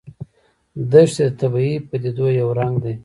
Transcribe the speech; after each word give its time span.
دښتې 0.91 1.25
د 1.29 1.31
طبیعي 1.39 1.75
پدیدو 1.87 2.27
یو 2.39 2.49
رنګ 2.59 2.75
دی. 2.83 2.93